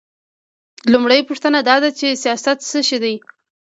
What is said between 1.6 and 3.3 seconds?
دا ده چې سیاست څه شی دی؟